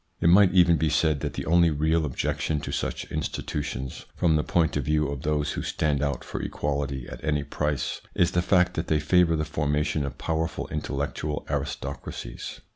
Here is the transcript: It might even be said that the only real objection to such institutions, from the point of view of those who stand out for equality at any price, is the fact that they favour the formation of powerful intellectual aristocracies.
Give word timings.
It 0.19 0.29
might 0.29 0.51
even 0.51 0.77
be 0.77 0.89
said 0.89 1.19
that 1.19 1.33
the 1.33 1.45
only 1.45 1.69
real 1.69 2.05
objection 2.05 2.59
to 2.61 2.71
such 2.71 3.05
institutions, 3.11 4.07
from 4.15 4.35
the 4.35 4.41
point 4.43 4.75
of 4.75 4.83
view 4.85 5.07
of 5.09 5.21
those 5.21 5.51
who 5.51 5.61
stand 5.61 6.01
out 6.01 6.23
for 6.23 6.41
equality 6.41 7.07
at 7.07 7.23
any 7.23 7.43
price, 7.43 8.01
is 8.15 8.31
the 8.31 8.41
fact 8.41 8.73
that 8.73 8.87
they 8.87 8.99
favour 8.99 9.35
the 9.35 9.45
formation 9.45 10.03
of 10.03 10.17
powerful 10.17 10.67
intellectual 10.69 11.45
aristocracies. 11.51 12.61